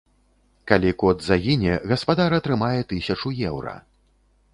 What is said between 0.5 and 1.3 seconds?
Калі кот